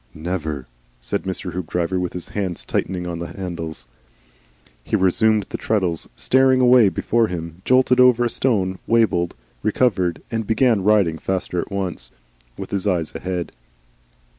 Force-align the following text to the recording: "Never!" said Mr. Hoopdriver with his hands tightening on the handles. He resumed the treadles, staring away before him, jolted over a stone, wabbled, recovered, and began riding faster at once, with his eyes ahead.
"Never!" 0.15 0.65
said 0.99 1.25
Mr. 1.25 1.53
Hoopdriver 1.53 1.99
with 1.99 2.13
his 2.13 2.29
hands 2.29 2.65
tightening 2.65 3.05
on 3.05 3.19
the 3.19 3.27
handles. 3.27 3.85
He 4.83 4.95
resumed 4.95 5.43
the 5.49 5.59
treadles, 5.59 6.09
staring 6.15 6.59
away 6.59 6.89
before 6.89 7.27
him, 7.27 7.61
jolted 7.65 7.99
over 7.99 8.25
a 8.25 8.27
stone, 8.29 8.79
wabbled, 8.87 9.35
recovered, 9.61 10.23
and 10.31 10.47
began 10.47 10.83
riding 10.83 11.19
faster 11.19 11.59
at 11.61 11.71
once, 11.71 12.09
with 12.57 12.71
his 12.71 12.87
eyes 12.87 13.13
ahead. 13.13 13.51